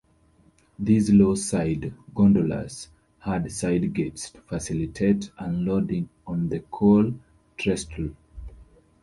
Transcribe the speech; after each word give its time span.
These 0.79 1.11
lowside 1.11 1.93
gondolas 2.15 2.87
had 3.19 3.51
side 3.51 3.93
gates 3.93 4.31
to 4.31 4.41
facilitate 4.41 5.29
unloading 5.37 6.09
on 6.25 6.49
the 6.49 6.61
coal 6.71 7.13
trestle. 7.55 8.09